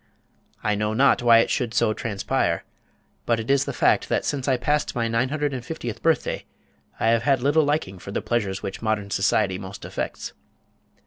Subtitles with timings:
[0.63, 2.63] I know not why it should so transpire,
[3.27, 6.45] but it is the fact that since I passed my nine hundred and fiftieth birthday
[6.99, 10.33] I have had little liking for the pleasures which modern society most affects.